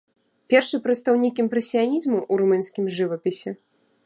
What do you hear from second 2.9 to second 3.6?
жывапісе.